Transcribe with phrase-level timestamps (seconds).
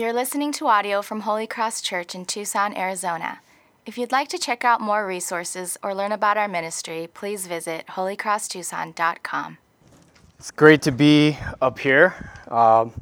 [0.00, 3.40] You're listening to audio from Holy Cross Church in Tucson, Arizona.
[3.84, 7.86] If you'd like to check out more resources or learn about our ministry, please visit
[7.86, 9.58] holycrosstucson.com.
[10.38, 12.14] It's great to be up here
[12.48, 12.92] um,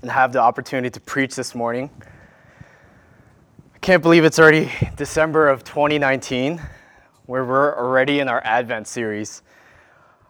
[0.00, 1.90] and have the opportunity to preach this morning.
[3.74, 6.58] I can't believe it's already December of 2019,
[7.26, 9.42] where we're already in our Advent series.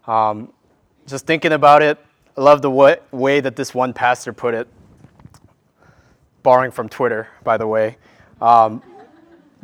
[0.09, 0.53] Um,
[1.07, 2.05] just thinking about it,
[2.37, 4.67] I love the way, way that this one pastor put it,
[6.45, 7.97] borrowing from Twitter, by the way.
[8.41, 8.81] Um,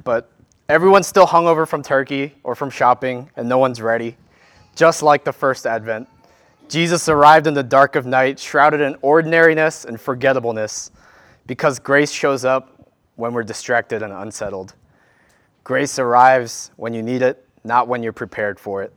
[0.02, 0.32] but
[0.68, 4.16] everyone's still hungover from turkey or from shopping, and no one's ready,
[4.74, 6.08] just like the first Advent.
[6.68, 10.90] Jesus arrived in the dark of night, shrouded in ordinariness and forgettableness,
[11.46, 14.74] because grace shows up when we're distracted and unsettled.
[15.64, 18.92] Grace arrives when you need it, not when you're prepared for it,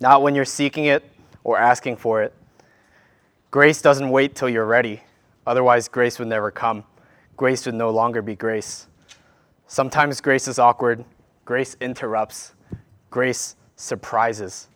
[0.00, 1.04] not when you're seeking it
[1.44, 2.34] or asking for it.
[3.52, 5.02] Grace doesn't wait till you're ready,
[5.46, 6.84] otherwise, grace would never come.
[7.36, 8.88] Grace would no longer be grace.
[9.66, 11.04] Sometimes grace is awkward,
[11.44, 12.54] grace interrupts,
[13.10, 14.68] grace surprises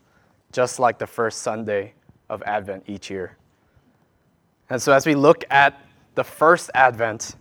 [0.52, 1.94] just like the first Sunday
[2.28, 3.36] of Advent each year.
[4.68, 5.80] And so, as we look at
[6.14, 7.36] the first Advent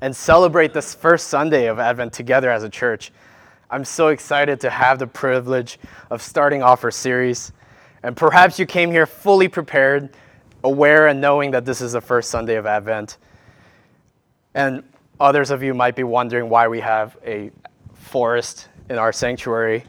[0.00, 3.12] and celebrate this first Sunday of Advent together as a church,
[3.70, 5.78] I'm so excited to have the privilege
[6.10, 7.52] of starting off our series.
[8.02, 10.10] And perhaps you came here fully prepared,
[10.64, 13.18] aware and knowing that this is the first Sunday of Advent.
[14.54, 14.82] And
[15.20, 17.50] others of you might be wondering why we have a
[17.94, 19.84] forest in our sanctuary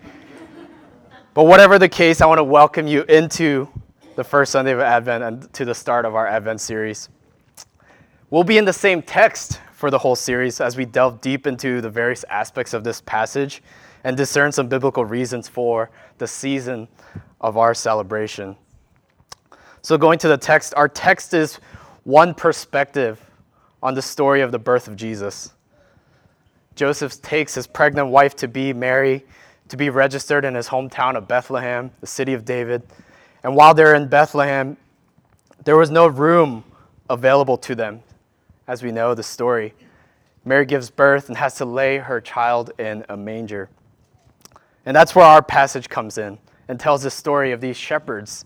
[1.34, 3.68] but whatever the case, I want to welcome you into
[4.16, 7.10] the first Sunday of Advent and to the start of our Advent series.
[8.30, 11.82] We'll be in the same text for the whole series as we delve deep into
[11.82, 13.64] the various aspects of this passage
[14.04, 16.88] and discern some biblical reasons for the season
[17.42, 18.56] of our celebration.
[19.84, 21.60] So, going to the text, our text is
[22.04, 23.22] one perspective
[23.84, 25.54] on the story of the birth of Jesus.
[26.76, 29.24] Joseph takes his pregnant wife to be Mary
[29.70, 32.84] to be registered in his hometown of Bethlehem, the city of David.
[33.44, 34.78] And while they're in Bethlehem,
[35.64, 36.64] there was no room
[37.10, 38.02] available to them,
[38.68, 39.74] as we know the story.
[40.46, 43.70] Mary gives birth and has to lay her child in a manger.
[44.86, 48.46] And that's where our passage comes in and tells the story of these shepherds,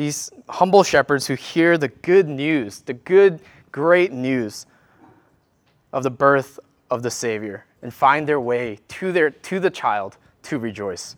[0.00, 3.38] these humble shepherds who hear the good news, the good,
[3.70, 4.64] great news
[5.92, 6.58] of the birth
[6.90, 11.16] of the Savior and find their way to, their, to the child to rejoice.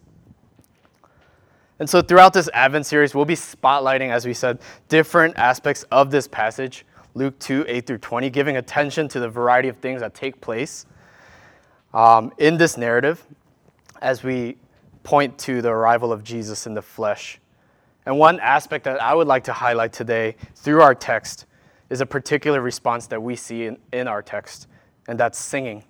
[1.79, 6.11] And so, throughout this Advent series, we'll be spotlighting, as we said, different aspects of
[6.11, 10.13] this passage, Luke 2 8 through 20, giving attention to the variety of things that
[10.13, 10.87] take place
[11.95, 13.25] um, in this narrative
[14.01, 14.57] as we
[15.05, 17.39] point to the arrival of Jesus in the flesh.
[18.07, 21.47] And one aspect that I would like to highlight today through our text
[21.91, 24.67] is a particular response that we see in, in our text,
[25.09, 25.85] and that's singing.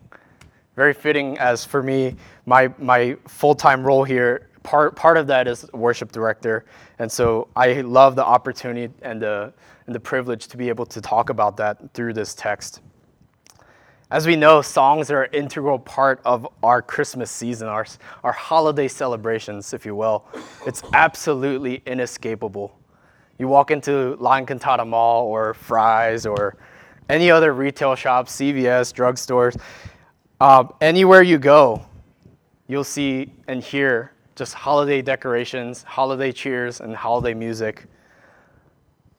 [0.76, 5.46] Very fitting as for me, my, my full time role here, part, part of that
[5.46, 6.64] is worship director.
[6.98, 9.52] And so I love the opportunity and the,
[9.86, 12.80] and the privilege to be able to talk about that through this text.
[14.12, 17.86] As we know, songs are an integral part of our Christmas season, our,
[18.22, 20.26] our holiday celebrations, if you will.
[20.66, 22.78] It's absolutely inescapable.
[23.38, 26.58] You walk into La Encantada Mall or Fry's or
[27.08, 29.58] any other retail shop, CVS, drugstores,
[30.42, 31.82] um, anywhere you go,
[32.68, 37.86] you'll see and hear just holiday decorations, holiday cheers, and holiday music.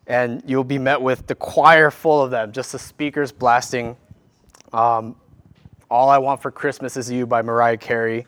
[0.06, 3.98] And you'll be met with the choir full of them, just the speakers blasting
[4.74, 5.16] um,
[5.90, 8.26] All I Want for Christmas Is You by Mariah Carey,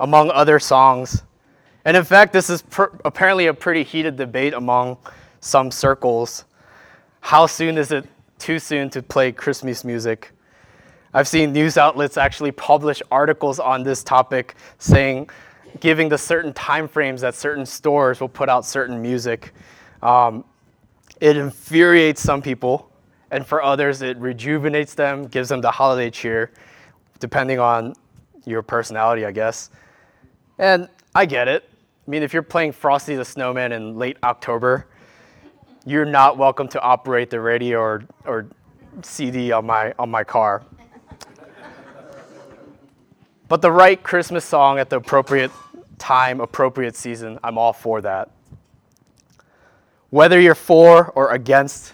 [0.00, 1.22] among other songs.
[1.84, 2.64] And in fact, this is
[3.04, 4.96] apparently a pretty heated debate among
[5.40, 6.44] some circles.
[7.20, 8.06] How soon is it
[8.38, 10.32] too soon to play Christmas music?
[11.12, 15.30] I've seen news outlets actually publish articles on this topic saying,
[15.80, 19.52] giving the certain time frames that certain stores will put out certain music.
[20.02, 20.44] Um,
[21.20, 22.90] it infuriates some people,
[23.30, 26.50] and for others, it rejuvenates them, gives them the holiday cheer,
[27.18, 27.94] depending on
[28.44, 29.70] your personality, I guess.
[30.58, 31.68] And I get it.
[32.06, 34.86] I mean, if you're playing Frosty the Snowman in late October,
[35.86, 38.46] you're not welcome to operate the radio or, or
[39.02, 40.62] CD on my, on my car.
[43.48, 45.50] But the right Christmas song at the appropriate
[45.98, 48.30] time, appropriate season, I'm all for that.
[50.10, 51.93] Whether you're for or against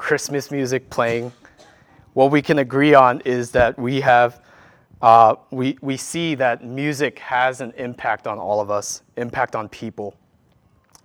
[0.00, 1.30] Christmas music playing,
[2.14, 4.40] what we can agree on is that we have,
[5.02, 9.68] uh, we, we see that music has an impact on all of us, impact on
[9.68, 10.16] people.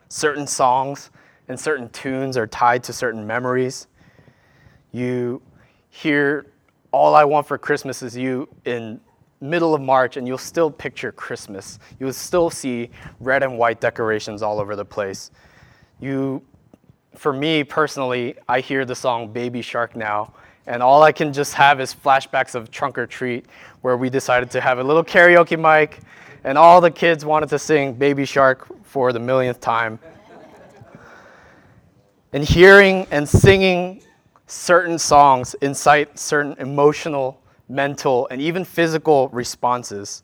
[0.08, 1.12] Certain songs
[1.50, 3.88] and certain tunes are tied to certain memories.
[4.94, 5.42] You
[5.90, 6.46] hear
[6.94, 9.02] All I Want for Christmas Is You in
[9.42, 11.80] middle of March and you'll still picture Christmas.
[12.00, 15.32] You'll still see red and white decorations all over the place.
[16.00, 16.42] You
[17.16, 20.34] for me personally, I hear the song Baby Shark now
[20.68, 23.46] and all I can just have is flashbacks of Trunk or Treat
[23.82, 26.00] where we decided to have a little karaoke mic
[26.44, 30.00] and all the kids wanted to sing Baby Shark for the millionth time.
[32.34, 34.02] and hearing and singing
[34.48, 40.24] certain songs incite certain emotional mental, and even physical responses.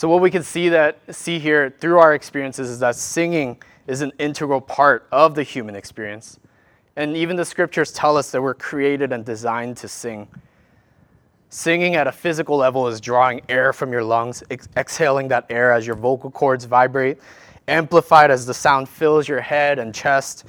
[0.00, 4.00] So what we can see that see here through our experiences is that singing is
[4.00, 6.40] an integral part of the human experience.
[6.96, 10.26] And even the scriptures tell us that we're created and designed to sing.
[11.50, 15.70] Singing at a physical level is drawing air from your lungs, ex- exhaling that air
[15.70, 17.18] as your vocal cords vibrate,
[17.68, 20.46] amplified as the sound fills your head and chest.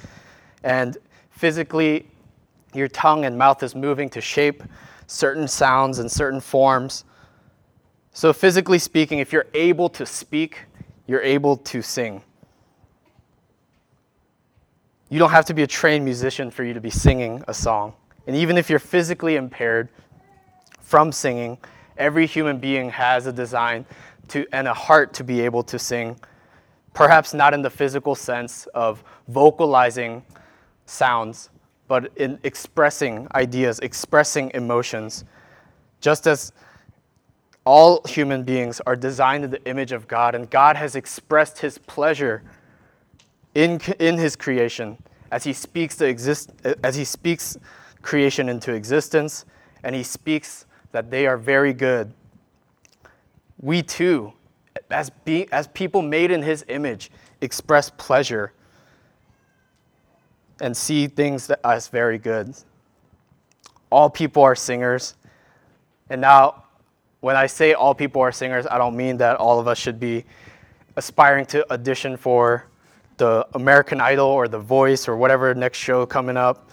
[0.64, 0.98] And
[1.30, 2.08] physically,
[2.74, 4.64] your tongue and mouth is moving to shape
[5.08, 7.04] certain sounds and certain forms.
[8.14, 10.66] So, physically speaking, if you're able to speak,
[11.08, 12.22] you're able to sing.
[15.10, 17.94] You don't have to be a trained musician for you to be singing a song.
[18.28, 19.90] And even if you're physically impaired
[20.80, 21.58] from singing,
[21.98, 23.86] every human being has a design
[24.30, 26.20] to, and a heart to be able to sing.
[26.94, 30.24] Perhaps not in the physical sense of vocalizing
[30.86, 31.50] sounds,
[31.88, 35.24] but in expressing ideas, expressing emotions.
[36.02, 36.52] Just as
[37.66, 41.78] all human beings are designed in the image of God, and God has expressed his
[41.78, 42.44] pleasure
[43.54, 44.98] in, in his creation
[45.32, 46.52] as he speaks the exist,
[46.84, 47.58] as he speaks
[48.02, 49.46] creation into existence
[49.84, 52.14] and he speaks that they are very good
[53.62, 54.34] we too
[54.90, 58.52] as, be, as people made in his image express pleasure
[60.60, 62.54] and see things as very good.
[63.90, 65.16] All people are singers.
[66.10, 66.61] And now,
[67.22, 70.00] when I say all people are singers, I don't mean that all of us should
[70.00, 70.26] be
[70.96, 72.66] aspiring to audition for
[73.18, 76.72] the American Idol or The Voice or whatever next show coming up.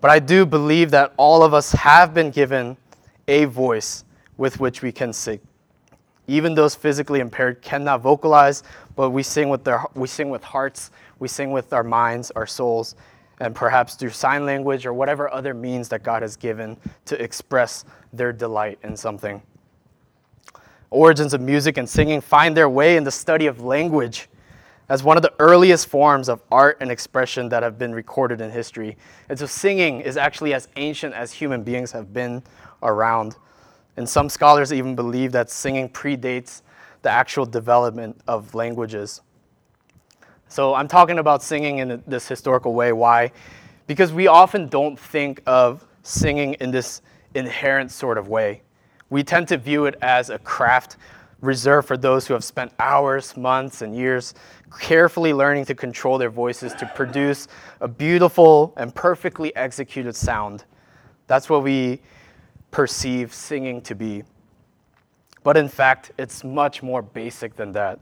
[0.00, 2.76] But I do believe that all of us have been given
[3.28, 4.04] a voice
[4.38, 5.40] with which we can sing.
[6.26, 8.62] Even those physically impaired cannot vocalize,
[8.96, 12.46] but we sing with their we sing with hearts, we sing with our minds, our
[12.46, 12.96] souls,
[13.40, 17.84] and perhaps through sign language or whatever other means that God has given to express
[18.12, 19.42] their delight in something.
[20.92, 24.28] Origins of music and singing find their way in the study of language
[24.88, 28.50] as one of the earliest forms of art and expression that have been recorded in
[28.50, 28.98] history.
[29.30, 32.42] And so singing is actually as ancient as human beings have been
[32.82, 33.36] around.
[33.96, 36.60] And some scholars even believe that singing predates
[37.00, 39.22] the actual development of languages.
[40.48, 42.92] So I'm talking about singing in this historical way.
[42.92, 43.32] Why?
[43.86, 47.00] Because we often don't think of singing in this
[47.34, 48.60] inherent sort of way.
[49.12, 50.96] We tend to view it as a craft
[51.42, 54.32] reserved for those who have spent hours, months, and years
[54.80, 57.46] carefully learning to control their voices to produce
[57.82, 60.64] a beautiful and perfectly executed sound.
[61.26, 62.00] That's what we
[62.70, 64.22] perceive singing to be.
[65.42, 68.00] But in fact, it's much more basic than that.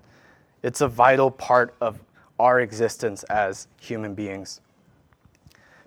[0.63, 1.99] It's a vital part of
[2.39, 4.61] our existence as human beings.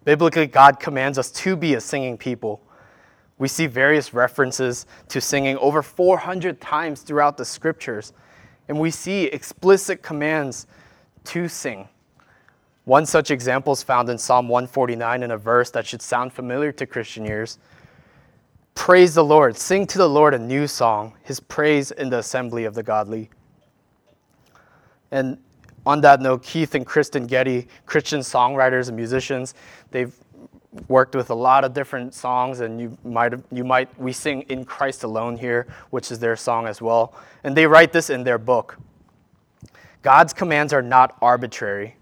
[0.03, 2.61] Biblically, God commands us to be a singing people.
[3.43, 8.13] We see various references to singing over 400 times throughout the scriptures,
[8.69, 10.65] and we see explicit commands
[11.25, 11.89] to sing.
[12.85, 16.71] One such example is found in Psalm 149 in a verse that should sound familiar
[16.71, 17.59] to Christian ears.
[18.75, 22.63] Praise the Lord, sing to the Lord a new song, his praise in the assembly
[22.63, 23.29] of the godly.
[25.11, 25.37] And
[25.85, 29.53] on that note, Keith and Kristyn Getty, Christian songwriters and musicians,
[29.91, 30.15] they've
[30.87, 34.65] worked with a lot of different songs, and you might you might we sing "In
[34.65, 38.37] Christ Alone" here, which is their song as well, and they write this in their
[38.37, 38.77] book.
[40.01, 41.95] God's commands are not arbitrary;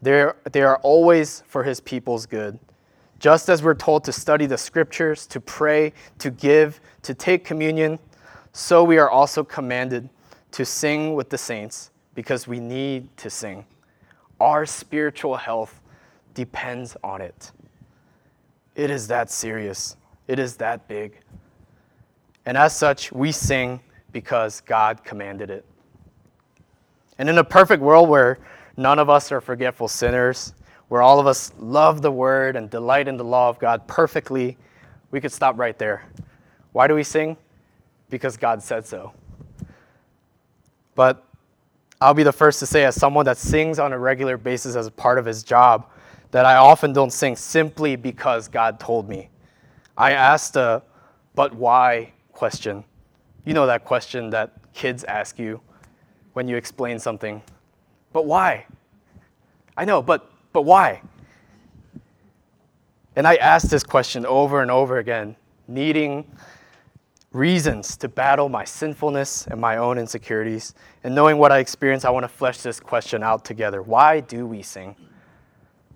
[0.00, 2.58] they're, they are always for His people's good.
[3.18, 7.98] Just as we're told to study the Scriptures, to pray, to give, to take communion,
[8.52, 10.08] so we are also commanded
[10.52, 13.64] to sing with the saints because we need to sing.
[14.40, 15.80] Our spiritual health
[16.34, 17.50] depends on it.
[18.74, 21.18] It is that serious, it is that big.
[22.46, 23.80] And as such, we sing
[24.12, 25.64] because God commanded it.
[27.18, 28.38] And in a perfect world where
[28.76, 30.54] none of us are forgetful sinners,
[30.88, 34.56] where all of us love the word and delight in the law of God perfectly,
[35.10, 36.04] we could stop right there.
[36.72, 37.36] Why do we sing?
[38.10, 39.12] Because God said so.
[40.94, 41.24] But
[42.00, 44.86] I'll be the first to say, as someone that sings on a regular basis as
[44.86, 45.88] a part of his job,
[46.34, 49.28] that I often don't sing simply because God told me.
[49.96, 50.82] I asked the
[51.36, 52.82] but why question.
[53.44, 55.60] You know that question that kids ask you
[56.32, 57.40] when you explain something.
[58.12, 58.66] But why?
[59.76, 61.02] I know, but but why?
[63.14, 65.36] And I asked this question over and over again,
[65.68, 66.28] needing
[67.30, 70.74] reasons to battle my sinfulness and my own insecurities.
[71.04, 73.82] And knowing what I experience, I want to flesh this question out together.
[73.82, 74.96] Why do we sing?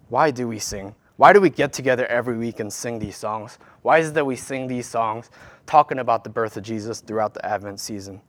[0.09, 0.95] Why do we sing?
[1.17, 3.59] Why do we get together every week and sing these songs?
[3.83, 5.31] Why is it that we sing these songs
[5.67, 8.21] talking about the birth of Jesus throughout the Advent season?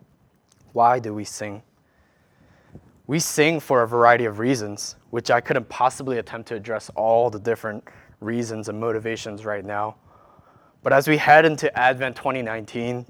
[0.74, 1.62] Why do we sing?
[3.08, 7.30] We sing for a variety of reasons, which I couldn't possibly attempt to address all
[7.30, 7.84] the different
[8.20, 9.96] reasons and motivations right now.
[10.84, 13.06] But as we head into Advent 2019,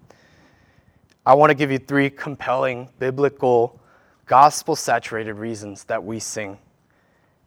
[1.26, 3.80] I want to give you three compelling, biblical,
[4.26, 6.58] gospel saturated reasons that we sing.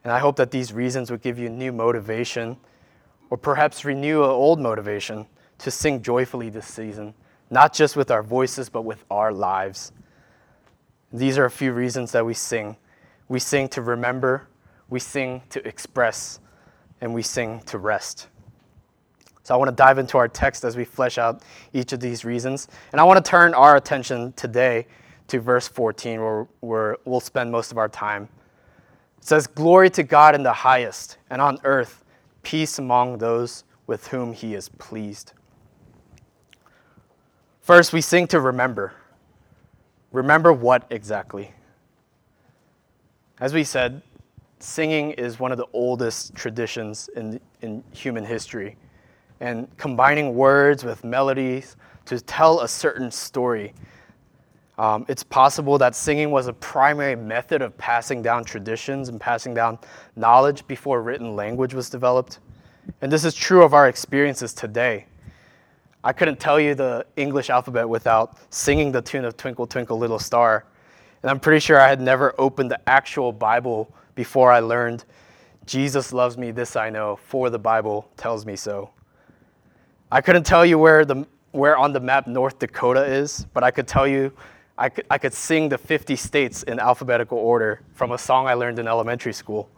[0.04, 2.56] And I hope that these reasons would give you new motivation
[3.30, 5.26] or perhaps renew an old motivation
[5.58, 7.14] to sing joyfully this season,
[7.50, 9.92] not just with our voices, but with our lives.
[11.12, 12.76] These are a few reasons that we sing.
[13.28, 14.48] We sing to remember,
[14.90, 16.40] we sing to express,
[17.00, 18.28] and we sing to rest.
[19.44, 21.42] So I want to dive into our text as we flesh out
[21.72, 22.68] each of these reasons.
[22.92, 24.86] And I want to turn our attention today
[25.28, 28.28] to verse 14, where, where we'll spend most of our time.
[29.22, 32.04] It says, Glory to God in the highest, and on earth,
[32.42, 35.32] peace among those with whom he is pleased.
[37.60, 38.94] First, we sing to remember.
[40.10, 41.52] Remember what exactly?
[43.38, 44.02] As we said,
[44.58, 48.76] singing is one of the oldest traditions in, in human history
[49.38, 51.76] and combining words with melodies
[52.06, 53.72] to tell a certain story.
[54.78, 59.52] Um, it's possible that singing was a primary method of passing down traditions and passing
[59.52, 59.78] down
[60.16, 62.38] knowledge before written language was developed.
[63.00, 65.06] And this is true of our experiences today.
[66.04, 70.18] I couldn't tell you the English alphabet without singing the tune of Twinkle, Twinkle, Little
[70.18, 70.64] Star.
[71.22, 75.04] And I'm pretty sure I had never opened the actual Bible before I learned
[75.64, 78.90] Jesus loves me, this I know, for the Bible tells me so.
[80.10, 83.70] I couldn't tell you where, the, where on the map North Dakota is, but I
[83.70, 84.32] could tell you,
[84.78, 88.54] I could, I could sing the 50 states in alphabetical order from a song I
[88.54, 89.70] learned in elementary school.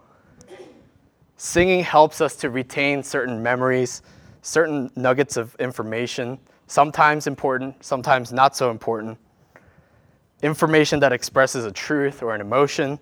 [1.37, 4.03] Singing helps us to retain certain memories,
[4.43, 9.19] certain nuggets of information, sometimes important, sometimes not so important.
[10.43, 12.99] Information that expresses a truth or an emotion.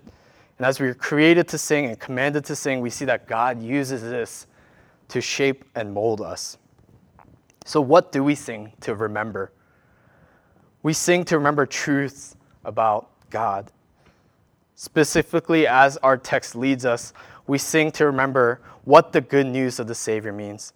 [0.57, 3.61] And as we are created to sing and commanded to sing, we see that God
[3.61, 4.47] uses this
[5.09, 6.57] to shape and mold us.
[7.65, 9.51] So, what do we sing to remember?
[10.83, 13.71] We sing to remember truths about God.
[14.75, 17.13] Specifically, as our text leads us,
[17.47, 20.73] we sing to remember what the good news of the Savior means.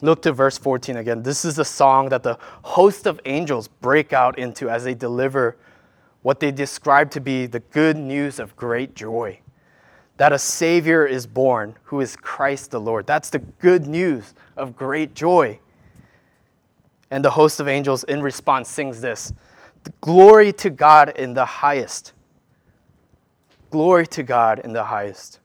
[0.00, 1.22] Look to verse 14 again.
[1.22, 5.56] This is the song that the host of angels break out into as they deliver
[6.22, 9.40] what they describe to be the good news of great joy
[10.16, 13.06] that a Savior is born who is Christ the Lord.
[13.06, 15.58] That's the good news of great joy.
[17.14, 19.32] And the host of angels in response sings this
[20.00, 22.12] Glory to God in the highest.
[23.70, 25.38] Glory to God in the highest.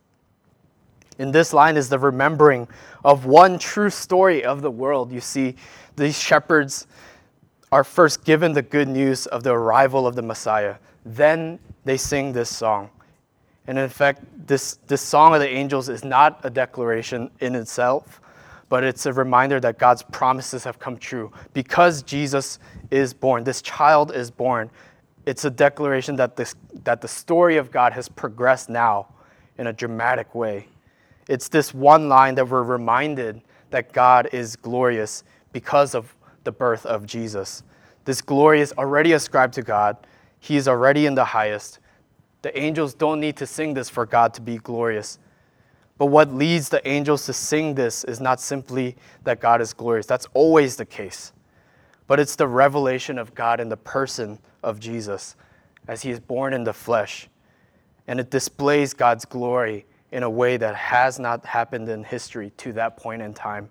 [1.19, 2.67] In this line is the remembering
[3.05, 5.11] of one true story of the world.
[5.11, 5.57] You see,
[5.95, 6.87] these shepherds
[7.71, 10.77] are first given the good news of the arrival of the Messiah.
[11.05, 12.89] Then they sing this song.
[13.67, 18.21] And in fact, this, this song of the angels is not a declaration in itself,
[18.69, 21.31] but it's a reminder that God's promises have come true.
[21.53, 22.59] Because Jesus
[22.91, 24.69] is born, this child is born,
[25.25, 29.07] it's a declaration that, this, that the story of God has progressed now
[29.57, 30.67] in a dramatic way.
[31.27, 36.85] It's this one line that we're reminded that God is glorious because of the birth
[36.85, 37.63] of Jesus.
[38.05, 39.97] This glory is already ascribed to God,
[40.39, 41.79] He is already in the highest.
[42.41, 45.19] The angels don't need to sing this for God to be glorious.
[45.99, 50.05] But what leads the angels to sing this is not simply that God is glorious.
[50.05, 51.33] That's always the case.
[52.07, 55.35] But it's the revelation of God in the person of Jesus
[55.89, 57.27] as he is born in the flesh.
[58.07, 62.71] And it displays God's glory in a way that has not happened in history to
[62.73, 63.69] that point in time.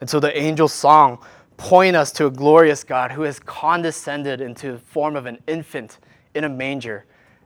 [0.00, 1.24] And so the angel's song
[1.58, 5.98] point us to a glorious God who has condescended into the form of an infant
[6.34, 7.04] in a manger,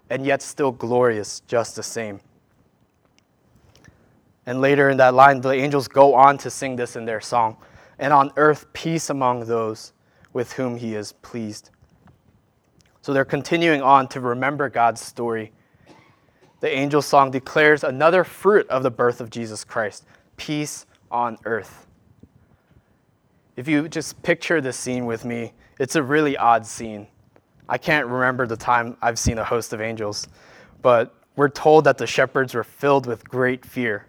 [0.08, 2.20] and yet still glorious just the same.
[4.46, 7.56] And later in that line, the angels go on to sing this in their song
[7.98, 9.92] and on earth, peace among those
[10.32, 11.70] with whom he is pleased.
[13.02, 15.52] So they're continuing on to remember God's story.
[16.60, 21.86] the angel song declares another fruit of the birth of Jesus Christ peace on earth.
[23.56, 27.06] If you just picture this scene with me, it's a really odd scene.
[27.68, 30.26] I can't remember the time I've seen a host of angels,
[30.82, 34.06] but we're told that the shepherds were filled with great fear.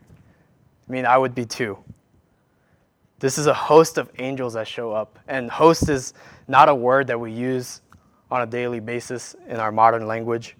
[0.88, 1.78] I mean, I would be too.
[3.20, 6.14] This is a host of angels that show up, and host is
[6.48, 7.82] not a word that we use
[8.30, 10.56] on a daily basis in our modern language,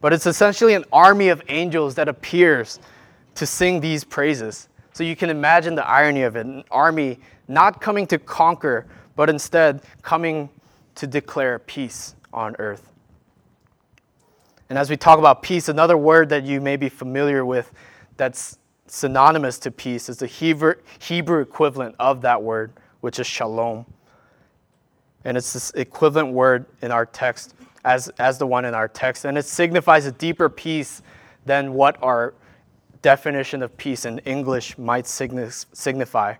[0.00, 2.78] but it's essentially an army of angels that appears
[3.34, 4.68] to sing these praises.
[4.92, 8.86] So you can imagine the irony of it an army not coming to conquer,
[9.16, 10.48] but instead coming
[10.96, 12.92] to declare peace on earth.
[14.68, 17.72] And as we talk about peace, another word that you may be familiar with
[18.16, 18.58] that's
[18.90, 23.86] synonymous to peace is the Hebrew, Hebrew equivalent of that word, which is shalom.
[25.24, 27.54] And it's this equivalent word in our text
[27.84, 29.24] as, as the one in our text.
[29.24, 31.02] And it signifies a deeper peace
[31.44, 32.34] than what our
[33.02, 36.34] definition of peace in English might signify.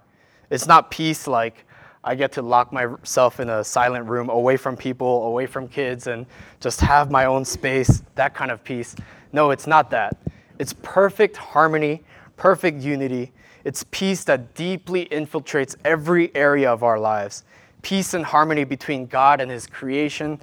[0.51, 1.65] It's not peace like
[2.05, 6.07] I get to lock myself in a silent room away from people, away from kids,
[6.07, 6.27] and
[6.61, 8.97] just have my own space, that kind of peace.
[9.33, 10.17] No, it's not that.
[10.59, 12.03] It's perfect harmony,
[12.39, 13.33] perfect unity.
[13.65, 17.45] It's peace that deeply infiltrates every area of our lives.
[17.83, 20.41] Peace and harmony between God and His creation,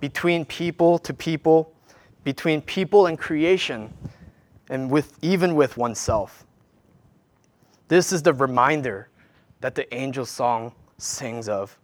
[0.00, 1.72] between people to people,
[2.24, 3.92] between people and creation,
[4.70, 6.46] and with, even with oneself.
[7.88, 9.08] This is the reminder
[9.60, 11.78] that the angel song sings of.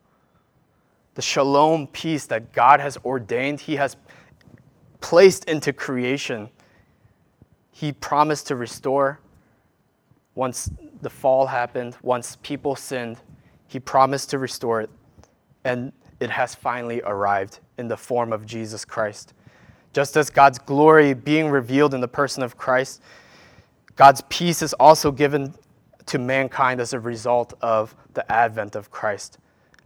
[1.14, 3.96] The shalom peace that God has ordained, He has
[5.00, 6.48] placed into creation.
[7.72, 9.20] He promised to restore
[10.34, 10.70] once
[11.02, 13.18] the fall happened, once people sinned.
[13.66, 14.90] He promised to restore it,
[15.64, 19.34] and it has finally arrived in the form of Jesus Christ.
[19.92, 23.02] Just as God's glory being revealed in the person of Christ,
[23.96, 25.54] God's peace is also given
[26.06, 29.38] to mankind as a result of the advent of Christ.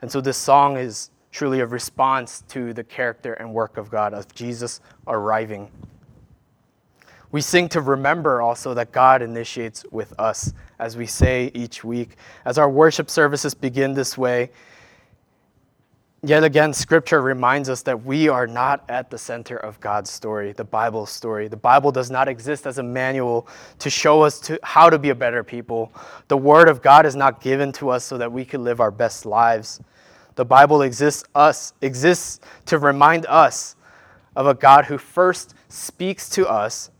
[0.02, 4.14] And so this song is truly a response to the character and work of God,
[4.14, 5.70] of Jesus arriving.
[7.32, 12.16] We sing to remember also that God initiates with us, as we say each week.
[12.44, 14.50] As our worship services begin this way,
[16.26, 20.50] Yet again, scripture reminds us that we are not at the center of God's story,
[20.50, 21.46] the Bible's story.
[21.46, 23.46] The Bible does not exist as a manual
[23.78, 25.92] to show us to how to be a better people.
[26.26, 28.90] The Word of God is not given to us so that we could live our
[28.90, 29.80] best lives.
[30.34, 33.76] The Bible exists us exists to remind us
[34.34, 36.90] of a God who first speaks to us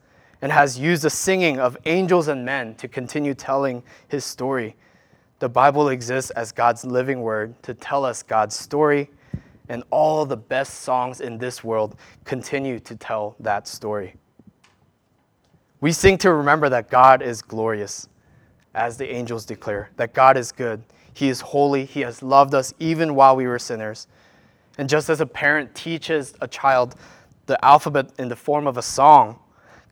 [0.46, 4.76] and has used the singing of angels and men to continue telling his story.
[5.40, 9.11] The Bible exists as God's living word to tell us God's story
[9.68, 14.14] and all the best songs in this world continue to tell that story.
[15.80, 18.09] We sing to remember that God is glorious,
[18.72, 20.80] as the angels declare, that God is good.
[21.12, 21.87] He is holy.
[21.87, 24.06] He has loved us even while we were sinners.
[24.78, 26.94] And just as a parent teaches a child
[27.46, 29.40] the alphabet in the form of a song,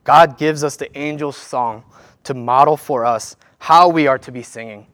[0.05, 1.85] God gives us the angel's song
[2.25, 4.87] to model for us how we are to be singing.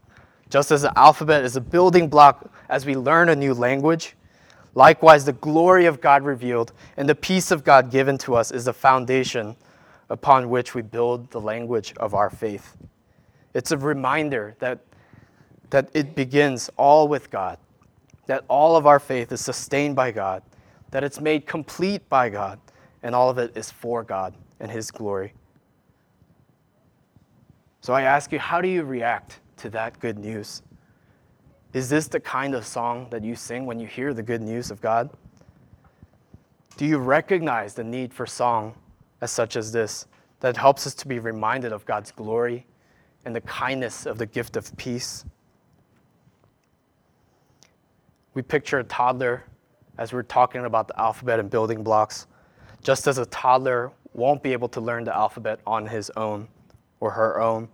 [0.49, 4.17] Just as the alphabet is a building block as we learn a new language,
[4.75, 8.67] Likewise, the glory of God revealed and the peace of God given to us is
[8.67, 9.57] the foundation
[10.09, 12.77] upon which we build the language of our faith.
[13.53, 14.81] It's a reminder that,
[15.71, 17.59] that it begins all with God,
[18.27, 20.43] that all of our faith is sustained by God,
[20.93, 22.61] that it's made complete by God,
[23.03, 25.33] and all of it is for God and His glory.
[27.81, 30.63] So I ask you, how do you react to that good news?
[31.73, 34.71] Is this the kind of song that you sing when you hear the good news
[34.71, 35.11] of God?
[36.77, 38.75] Do you recognize the need for song
[39.21, 40.07] as such as this
[40.41, 42.67] that helps us to be reminded of God's glory
[43.25, 45.25] and the kindness of the gift of peace?
[48.35, 49.45] We picture a toddler
[49.99, 52.27] as we're talking about the alphabet and building blocks,
[52.83, 56.49] just as a toddler won't be able to learn the alphabet on his own
[57.01, 57.69] or her own.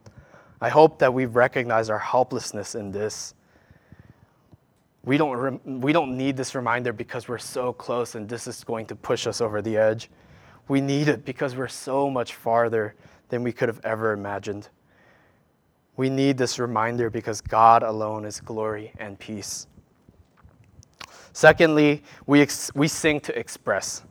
[0.61, 3.35] I hope that we recognize our helplessness in this
[5.07, 8.87] we don't, we don't need this reminder because we're so close and this is going
[8.87, 10.11] to push us over the edge.
[10.66, 12.96] We need it because we're so much farther
[13.29, 14.68] than we could have ever imagined.
[15.96, 19.68] We need this reminder because God alone is glory and peace.
[21.33, 24.03] Secondly, we, ex- we sing to express.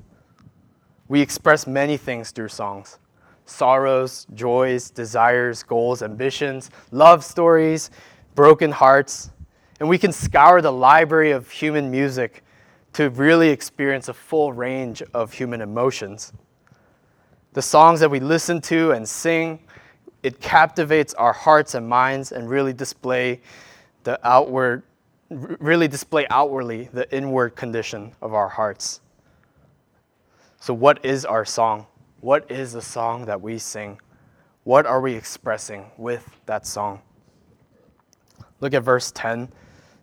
[1.07, 2.99] We express many things through songs
[3.47, 7.91] sorrows, joys, desires, goals, ambitions, love stories,
[8.33, 9.29] broken hearts,
[9.79, 12.43] and we can scour the library of human music
[12.93, 16.33] to really experience a full range of human emotions.
[17.53, 19.59] The songs that we listen to and sing,
[20.23, 23.41] it captivates our hearts and minds and really display
[24.03, 24.83] the outward
[25.29, 29.01] really display outwardly the inward condition of our hearts.
[30.65, 31.85] So what is our song?
[32.21, 33.99] What is the song that we sing?
[34.63, 37.03] What are we expressing with that song?
[38.61, 39.49] Look at verse 10.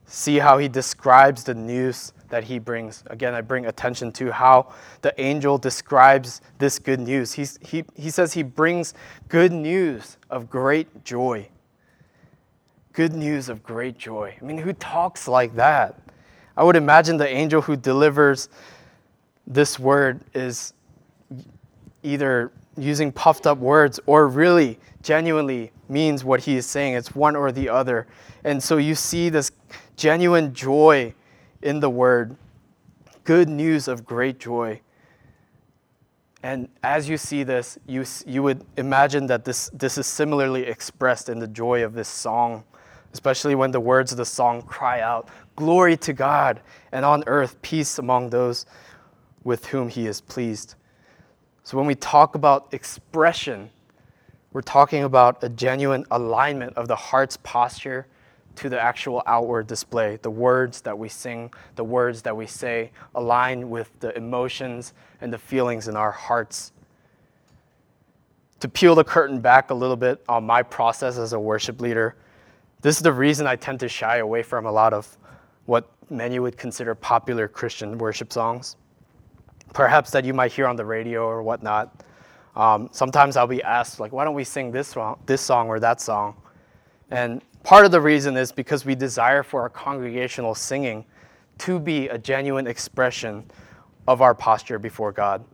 [0.07, 3.03] See how he describes the news that he brings.
[3.09, 7.33] Again, I bring attention to how the angel describes this good news.
[7.33, 8.95] He's, he, he says he brings
[9.27, 11.49] good news of great joy.
[12.93, 14.37] Good news of great joy.
[14.41, 15.99] I mean, who talks like that?
[16.57, 18.49] I would imagine the angel who delivers
[19.47, 20.73] this word is
[22.03, 26.95] either using puffed up words or really genuinely means what he is saying.
[26.95, 28.07] It's one or the other.
[28.45, 29.51] And so you see this
[29.97, 31.15] genuine joy
[31.61, 32.37] in the word,
[33.25, 34.81] good news of great joy.
[36.43, 41.29] And as you see this, you, you would imagine that this, this is similarly expressed
[41.29, 42.65] in the joy of this song,
[43.13, 47.61] especially when the words of the song cry out, Glory to God, and on earth
[47.63, 48.67] peace among those
[49.45, 50.75] with whom he is pleased.
[51.65, 53.71] So when we talk about expression,
[54.53, 58.07] we're talking about a genuine alignment of the heart's posture
[58.57, 60.19] to the actual outward display.
[60.21, 65.33] The words that we sing, the words that we say align with the emotions and
[65.33, 66.73] the feelings in our hearts.
[68.61, 72.15] To peel the curtain back a little bit on my process as a worship leader,
[72.83, 75.17] this is the reason I tend to shy away from a lot of
[75.67, 78.77] what many would consider popular Christian worship songs
[79.73, 82.05] perhaps that you might hear on the radio or whatnot.
[82.55, 85.81] Um, sometimes I'll be asked, like, why don't we sing this song, this song or
[85.81, 86.37] that song?
[87.11, 91.05] And part of the reason is because we desire for our congregational singing
[91.59, 93.45] to be a genuine expression
[94.09, 95.45] of our posture before God.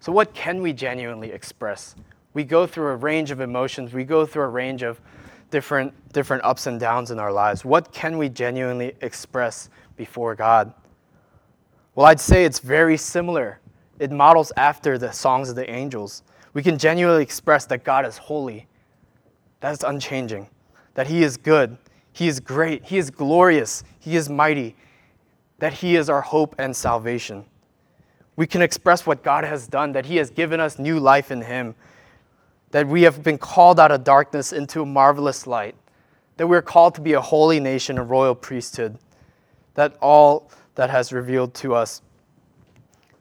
[0.00, 1.94] So, what can we genuinely express?
[2.34, 5.00] We go through a range of emotions, we go through a range of
[5.50, 7.64] different, different ups and downs in our lives.
[7.64, 10.72] What can we genuinely express before God?
[11.98, 13.58] Well, I'd say it's very similar.
[13.98, 16.22] It models after the songs of the angels.
[16.54, 18.68] We can genuinely express that God is holy,
[19.58, 20.46] that is unchanging,
[20.94, 21.76] that He is good,
[22.12, 24.76] He is great, He is glorious, He is mighty,
[25.58, 27.44] that He is our hope and salvation.
[28.36, 31.42] We can express what God has done, that He has given us new life in
[31.42, 31.74] Him,
[32.70, 35.74] that we have been called out of darkness into a marvelous light,
[36.36, 39.00] that we're called to be a holy nation, a royal priesthood,
[39.74, 40.48] that all
[40.78, 42.02] that has revealed to us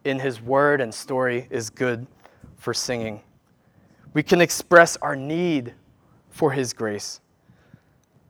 [0.03, 2.05] in His word and story is good
[2.55, 3.19] for singing.
[4.13, 5.73] We can express our need
[6.29, 7.19] for His grace.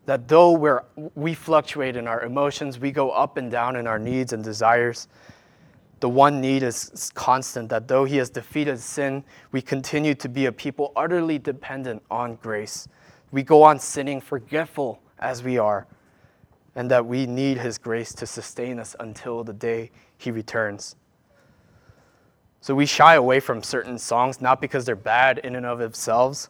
[0.06, 4.00] That though we're, we fluctuate in our emotions, we go up and down in our
[4.00, 5.10] needs and desires,
[6.00, 10.46] the one need is constant that though He has defeated sin, we continue to be
[10.46, 12.88] a people utterly dependent on grace.
[13.34, 15.86] We go on sinning, forgetful as we are
[16.78, 20.96] and that we need His grace to sustain us until the day He returns.
[22.62, 26.50] So we shy away from certain songs, not because they're bad in and of themselves,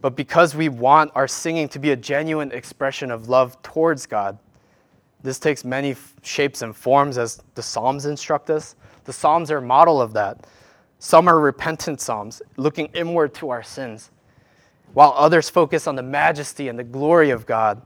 [0.00, 4.38] but because we want our singing to be a genuine expression of love towards God.
[5.24, 8.76] This takes many shapes and forms as the Psalms instruct us.
[9.04, 10.46] The Psalms are a model of that.
[11.00, 14.12] Some are repentant Psalms, looking inward to our sins,
[14.94, 17.82] while others focus on the majesty and the glory of God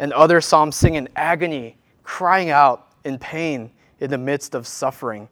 [0.00, 5.28] and other psalms sing in agony, crying out in pain in the midst of suffering.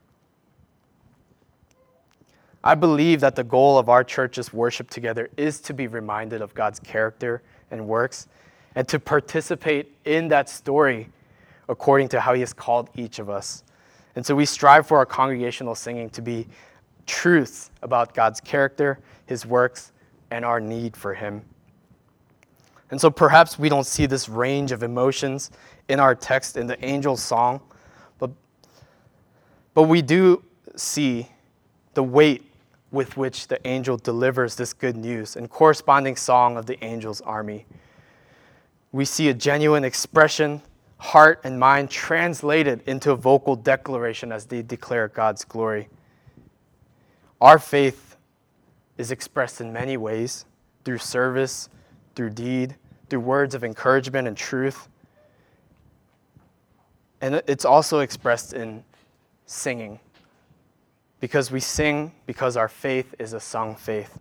[2.63, 6.55] I believe that the goal of our church's worship together is to be reminded of
[6.55, 8.29] God's character and works
[8.75, 11.09] and to participate in that story
[11.71, 13.65] according to how He has called each of us.
[14.17, 16.47] And so we strive for our congregational singing to be
[17.07, 19.93] truth about God's character, His works,
[20.31, 21.43] and our need for Him.
[22.91, 25.51] And so perhaps we don't see this range of emotions
[25.89, 27.61] in our text in the angel's song,
[28.19, 28.31] but,
[29.75, 30.43] but we do
[30.75, 31.29] see
[31.95, 32.45] the weight
[32.91, 37.67] with which the angel delivers this good news and corresponding song of the angel's army.
[38.93, 40.63] We see a genuine expression,
[40.97, 45.89] heart and mind translated into a vocal declaration as they declare God's glory.
[47.41, 48.17] Our faith
[48.97, 50.47] is expressed in many ways
[50.85, 51.69] through service,
[52.19, 52.75] through deed,
[53.09, 54.89] through words of encouragement and truth.
[57.21, 58.83] And it's also expressed in
[59.47, 60.01] singing,
[61.21, 64.19] because we sing because our faith is a sung faith.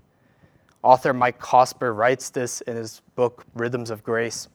[0.84, 4.48] Author Mike Cosper writes this in his book, Rhythms of Grace.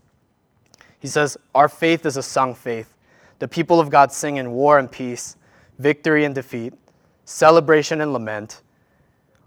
[1.00, 2.94] He says, Our faith is a sung faith.
[3.40, 5.36] The people of God sing in war and peace,
[5.80, 6.74] victory and defeat,
[7.24, 8.62] celebration and lament.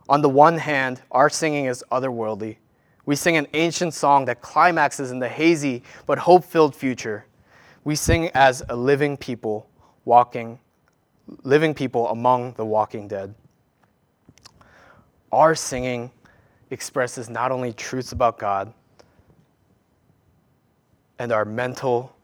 [0.10, 2.58] On the one hand, our singing is otherworldly.
[3.06, 7.26] We sing an ancient song that climaxes in the hazy but hope filled future.
[7.84, 9.70] We sing as a living people
[10.06, 10.60] walking,
[11.44, 13.36] living people among the walking dead.
[15.32, 16.12] Our singing
[16.72, 18.74] expresses not only truths about God
[21.20, 22.16] and our mental,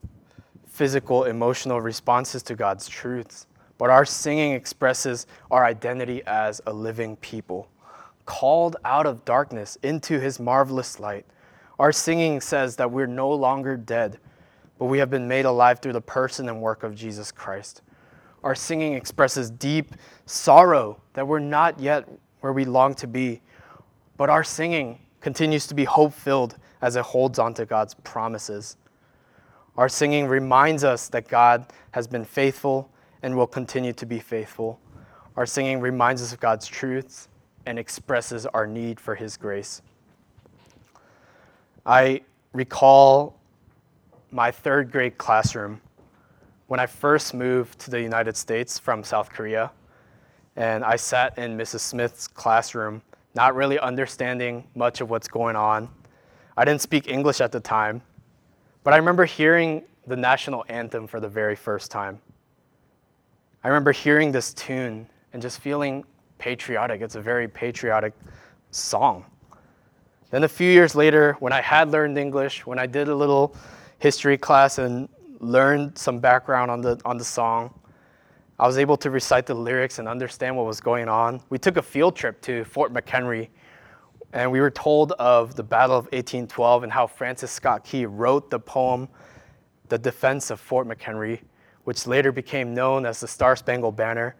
[0.66, 3.46] physical, emotional responses to God's truths,
[3.78, 7.68] but our singing expresses our identity as a living people,
[8.26, 11.26] called out of darkness into his marvelous light.
[11.78, 14.18] Our singing says that we're no longer dead,
[14.78, 17.82] but we have been made alive through the person and work of Jesus Christ.
[18.42, 19.94] Our singing expresses deep
[20.26, 22.08] sorrow that we're not yet
[22.40, 23.40] where we long to be,
[24.16, 28.76] but our singing continues to be hope filled as it holds on to God's promises.
[29.76, 32.90] Our singing reminds us that God has been faithful
[33.22, 34.80] and will continue to be faithful.
[35.36, 37.28] Our singing reminds us of God's truths
[37.66, 39.82] and expresses our need for His grace.
[41.84, 42.22] I
[42.52, 43.38] recall
[44.30, 45.80] my third grade classroom
[46.68, 49.70] when I first moved to the United States from South Korea.
[50.56, 51.80] And I sat in Mrs.
[51.80, 53.02] Smith's classroom,
[53.34, 55.88] not really understanding much of what's going on.
[56.56, 58.02] I didn't speak English at the time,
[58.84, 62.20] but I remember hearing the national anthem for the very first time.
[63.64, 66.04] I remember hearing this tune and just feeling
[66.42, 67.00] patriotic.
[67.00, 68.14] It's a very patriotic
[68.72, 69.24] song.
[70.30, 73.54] Then a few years later, when I had learned English, when I did a little
[74.00, 77.72] history class and learned some background on the, on the song,
[78.58, 81.40] I was able to recite the lyrics and understand what was going on.
[81.48, 83.48] We took a field trip to Fort McHenry,
[84.32, 88.50] and we were told of the Battle of 1812 and how Francis Scott Key wrote
[88.50, 89.08] the poem,
[89.90, 91.40] The Defense of Fort McHenry
[91.84, 94.36] which later became known as the Star Spangled Banner.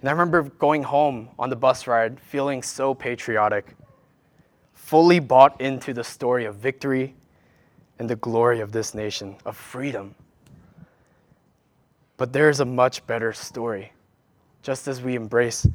[0.00, 3.74] And I remember going home on the bus ride feeling so patriotic,
[4.72, 7.14] fully bought into the story of victory
[7.98, 10.14] and the glory of this nation, of freedom.
[12.16, 13.92] But there's a much better story.
[14.62, 15.66] Just as we embrace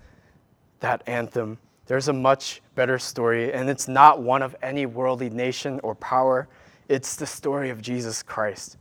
[0.79, 5.81] that anthem, there's a much better story, and it's not one of any worldly nation
[5.83, 6.47] or power.
[6.87, 8.77] It's the story of Jesus Christ.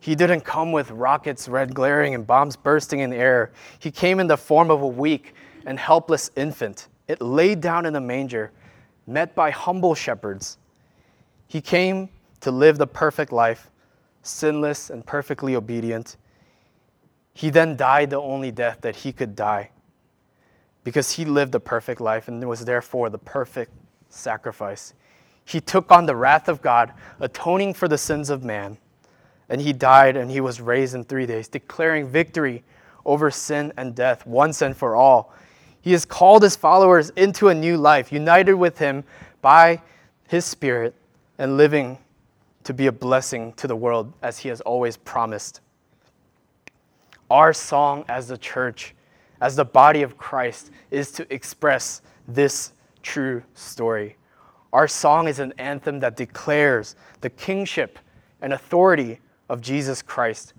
[0.00, 3.52] He didn't come with rockets red glaring and bombs bursting in the air.
[3.78, 5.34] He came in the form of a weak
[5.66, 6.88] and helpless infant.
[7.06, 8.50] It laid down in a manger,
[9.06, 10.56] met by humble shepherds.
[11.46, 12.08] He came
[12.40, 13.70] to live the perfect life,
[14.22, 16.16] sinless and perfectly obedient.
[17.34, 19.70] He then died the only death that he could die
[20.82, 23.72] because he lived the perfect life and was therefore the perfect
[24.08, 24.94] sacrifice.
[25.44, 28.78] He took on the wrath of God, atoning for the sins of man
[29.50, 32.62] and he died and he was raised in three days, declaring victory
[33.04, 35.34] over sin and death once and for all.
[35.82, 39.02] He has called his followers into a new life, united with him
[39.42, 39.82] by
[40.28, 40.94] his Spirit
[41.36, 41.98] and living
[42.62, 45.60] to be a blessing to the world as he has always promised.
[47.28, 48.94] Our song as the church,
[49.40, 54.16] as the body of Christ, is to express this true story.
[54.72, 57.98] Our song is an anthem that declares the kingship
[58.40, 59.18] and authority
[59.50, 60.54] of Jesus Christ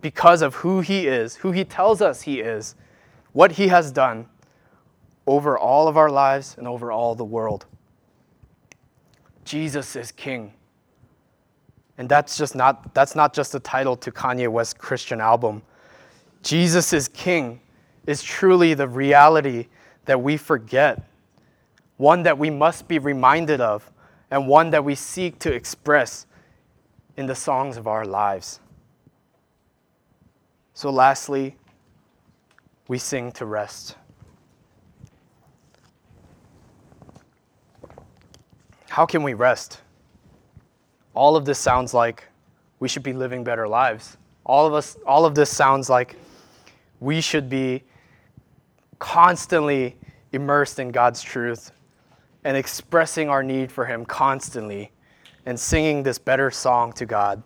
[0.00, 2.74] because of who he is, who he tells us he is,
[3.32, 4.26] what he has done
[5.26, 7.66] over all of our lives and over all the world.
[9.44, 10.54] Jesus is king.
[11.98, 15.62] And that's just not that's not just a title to Kanye West's Christian album.
[16.42, 17.60] Jesus is king
[18.06, 19.66] is truly the reality
[20.06, 21.02] that we forget,
[21.98, 23.90] one that we must be reminded of,
[24.30, 26.26] and one that we seek to express
[27.16, 28.60] in the songs of our lives.
[30.72, 31.56] So, lastly,
[32.88, 33.96] we sing to rest.
[38.88, 39.80] How can we rest?
[41.14, 42.24] All of this sounds like
[42.80, 44.16] we should be living better lives.
[44.44, 46.16] All of us all of this sounds like
[47.00, 47.82] we should be
[48.98, 49.96] constantly
[50.32, 51.72] immersed in God's truth
[52.44, 54.90] and expressing our need for him constantly
[55.46, 57.42] and singing this better song to God.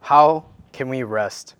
[0.00, 1.54] How can we rest?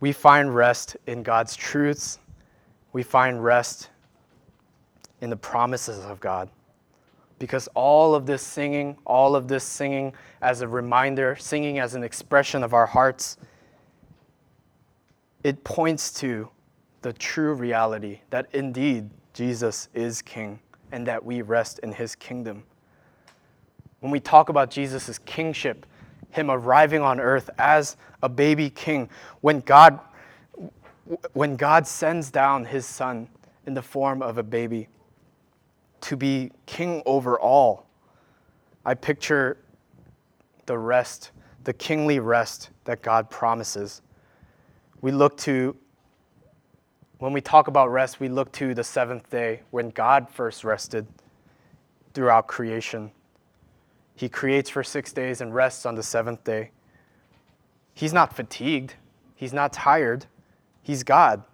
[0.00, 2.18] We find rest in God's truths.
[2.92, 3.90] We find rest
[5.20, 6.50] in the promises of God.
[7.38, 12.02] Because all of this singing, all of this singing as a reminder, singing as an
[12.02, 13.36] expression of our hearts,
[15.44, 16.48] it points to
[17.02, 20.58] the true reality that indeed Jesus is King
[20.92, 22.64] and that we rest in his kingdom
[24.00, 25.86] when we talk about Jesus' kingship,
[26.30, 29.08] him arriving on earth as a baby king,
[29.40, 29.98] when God,
[31.32, 33.28] when God sends down his son
[33.66, 34.88] in the form of a baby
[36.02, 37.86] to be king over all.
[38.84, 39.58] I picture
[40.66, 41.32] the rest,
[41.64, 44.02] the kingly rest that God promises.
[45.00, 45.76] We look to,
[47.18, 51.06] when we talk about rest, we look to the seventh day when God first rested
[52.14, 53.10] throughout creation.
[54.16, 56.70] He creates for six days and rests on the seventh day.
[57.94, 58.94] He's not fatigued,
[59.36, 60.26] he's not tired,
[60.82, 61.44] he's God.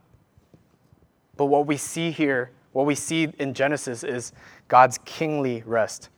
[1.36, 4.32] But what we see here, what we see in Genesis, is
[4.68, 6.08] God's kingly rest.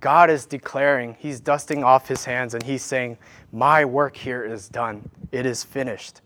[0.00, 3.18] God is declaring, He's dusting off His hands and He's saying,
[3.52, 5.08] My work here is done.
[5.30, 6.22] It is finished.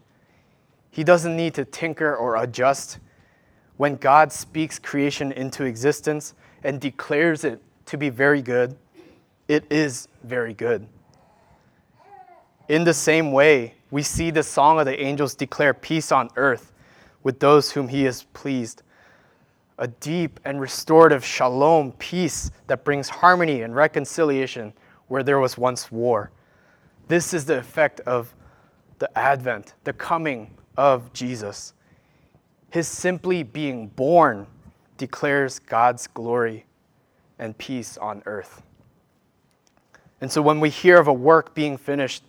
[0.90, 2.98] He doesn't need to tinker or adjust.
[3.76, 8.76] When God speaks creation into existence and declares it to be very good,
[9.48, 10.86] it is very good.
[12.68, 16.72] In the same way, we see the song of the angels declare peace on earth
[17.22, 18.82] with those whom he is pleased.
[19.78, 24.72] A deep and restorative shalom, peace that brings harmony and reconciliation
[25.08, 26.30] where there was once war.
[27.08, 28.34] This is the effect of
[28.98, 31.74] the advent, the coming of Jesus.
[32.70, 34.46] His simply being born
[34.96, 36.64] declares God's glory
[37.38, 38.62] and peace on earth.
[40.24, 42.24] And so when we hear of a work being finished,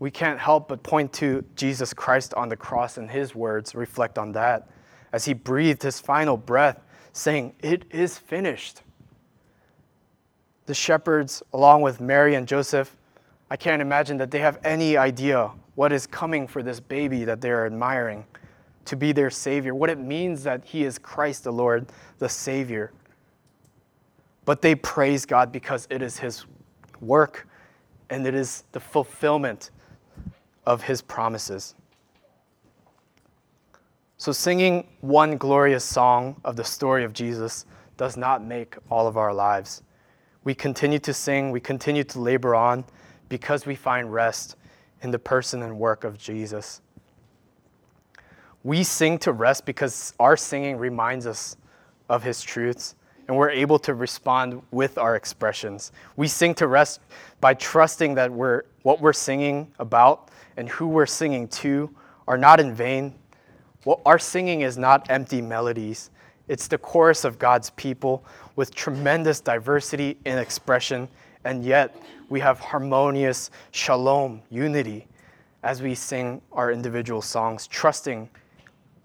[0.00, 4.18] we can't help but point to Jesus Christ on the cross and his words reflect
[4.18, 4.68] on that
[5.12, 6.80] as he breathed his final breath,
[7.12, 8.82] saying, It is finished.
[10.66, 12.96] The shepherds, along with Mary and Joseph,
[13.48, 17.40] I can't imagine that they have any idea what is coming for this baby that
[17.40, 18.24] they're admiring
[18.86, 21.86] to be their Savior, what it means that He is Christ the Lord,
[22.18, 22.90] the Savior.
[24.44, 26.44] But they praise God because it is His
[27.02, 27.46] work
[28.08, 29.70] and it is the fulfillment
[30.66, 31.74] of His promises.
[34.18, 39.16] So, singing one glorious song of the story of Jesus does not make all of
[39.16, 39.82] our lives.
[40.44, 42.84] We continue to sing, we continue to labor on
[43.28, 44.56] because we find rest
[45.02, 46.80] in the person and work of Jesus.
[48.62, 51.56] We sing to rest because our singing reminds us
[52.08, 52.94] of his truths
[53.28, 55.92] and we're able to respond with our expressions.
[56.16, 57.00] We sing to rest
[57.40, 61.90] by trusting that we're, what we're singing about and who we're singing to
[62.26, 63.14] are not in vain,
[63.84, 66.10] well, our singing is not empty melodies.
[66.46, 71.08] It's the chorus of God's people with tremendous diversity in expression,
[71.44, 71.96] and yet
[72.28, 75.08] we have harmonious shalom, unity,
[75.64, 78.28] as we sing our individual songs, trusting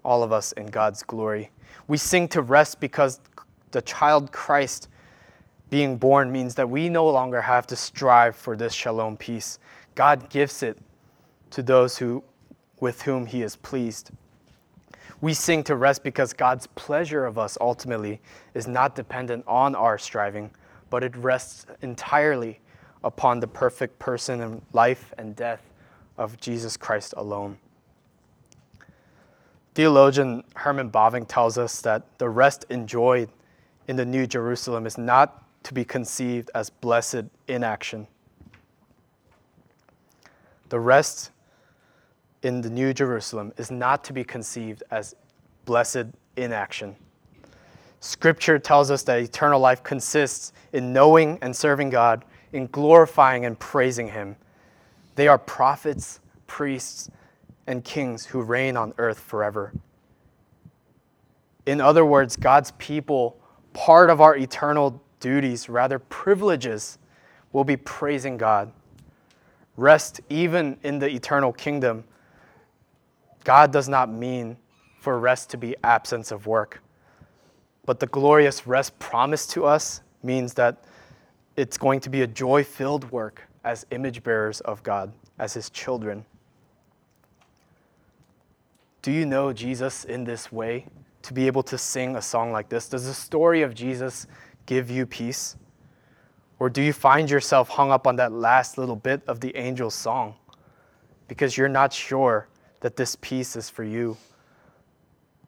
[0.04, 1.50] all of us in God's glory.
[1.88, 3.20] We sing to rest because
[3.70, 4.88] the child Christ
[5.70, 9.58] being born means that we no longer have to strive for this shalom peace.
[9.94, 10.78] God gives it
[11.50, 12.24] to those who,
[12.80, 14.10] with whom He is pleased.
[15.20, 18.20] We sing to rest because God's pleasure of us ultimately
[18.54, 20.50] is not dependent on our striving,
[20.90, 22.60] but it rests entirely
[23.02, 25.62] upon the perfect person and life and death
[26.16, 27.58] of Jesus Christ alone.
[29.74, 33.28] Theologian Herman Bavinck tells us that the rest enjoyed
[33.88, 38.06] in the New Jerusalem is not to be conceived as blessed inaction.
[40.68, 41.30] The rest
[42.42, 45.14] in the New Jerusalem is not to be conceived as
[45.64, 46.94] blessed inaction.
[48.00, 53.58] Scripture tells us that eternal life consists in knowing and serving God, in glorifying and
[53.58, 54.36] praising Him.
[55.16, 57.10] They are prophets, priests,
[57.66, 59.72] and kings who reign on earth forever.
[61.66, 63.36] In other words, God's people,
[63.72, 66.98] part of our eternal duties, rather privileges,
[67.52, 68.72] will be praising God.
[69.76, 72.04] Rest even in the eternal kingdom
[73.44, 74.58] God does not mean
[75.00, 76.82] for rest to be absence of work.
[77.86, 80.84] But the glorious rest promised to us means that
[81.56, 85.70] it's going to be a joy filled work as image bearers of God, as His
[85.70, 86.26] children.
[89.00, 90.86] Do you know Jesus in this way
[91.28, 92.88] to be able to sing a song like this?
[92.88, 94.26] Does the story of Jesus
[94.66, 95.56] give you peace?
[96.58, 99.94] Or do you find yourself hung up on that last little bit of the angel's
[99.94, 100.34] song
[101.28, 102.48] because you're not sure
[102.80, 104.16] that this peace is for you.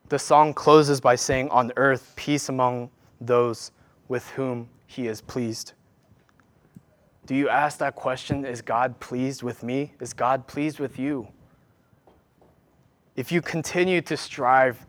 [0.09, 3.73] The song closes by saying, On earth, peace among those
[4.09, 5.73] with whom he is pleased.
[7.27, 8.45] Do you ask that question?
[8.45, 9.95] Is God pleased with me?
[10.01, 11.29] Is God pleased with you?
[13.15, 14.85] If you continue to strive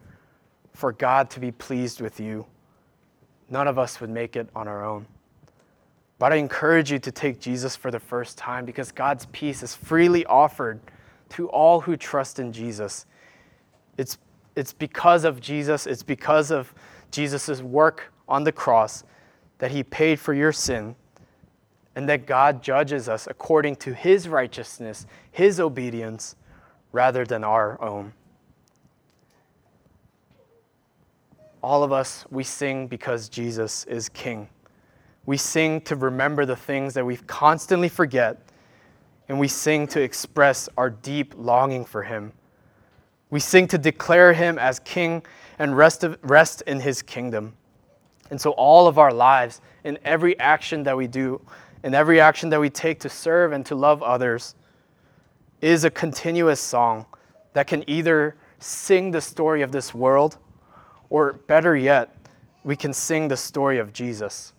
[0.81, 2.43] for God to be pleased with you,
[3.51, 5.05] none of us would make it on our own.
[6.17, 9.75] But I encourage you to take Jesus for the first time because God's peace is
[9.75, 10.79] freely offered
[11.29, 13.05] to all who trust in Jesus.
[13.95, 14.17] It's
[14.55, 16.73] it's because of Jesus, it's because of
[17.11, 19.03] Jesus' work on the cross
[19.59, 20.95] that he paid for your sin,
[21.95, 26.35] and that God judges us according to his righteousness, his obedience,
[26.91, 28.13] rather than our own.
[31.63, 34.49] All of us, we sing because Jesus is King.
[35.25, 38.41] We sing to remember the things that we constantly forget,
[39.29, 42.33] and we sing to express our deep longing for Him.
[43.29, 45.23] We sing to declare Him as King
[45.59, 47.53] and rest, of, rest in His kingdom.
[48.31, 51.39] And so, all of our lives, in every action that we do,
[51.83, 54.55] in every action that we take to serve and to love others,
[55.61, 57.05] is a continuous song
[57.53, 60.37] that can either sing the story of this world
[61.11, 62.15] or better yet,
[62.63, 64.53] we can sing the story of Jesus.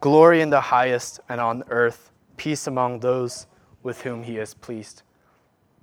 [0.00, 3.46] Glory in the highest, and on earth, peace among those
[3.82, 5.02] with whom he is pleased.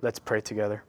[0.02, 0.84] Let's pray together.